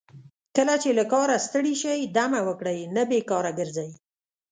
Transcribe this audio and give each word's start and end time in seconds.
کله 0.55 0.75
چې 0.83 0.89
له 0.99 1.03
کاره 1.11 1.37
ستړي 1.45 1.73
شئ 1.81 1.99
دمه 2.17 2.41
وکړئ 2.47 2.79
نه 2.95 3.03
بیکاره 3.09 3.51
ګرځئ. 3.59 3.89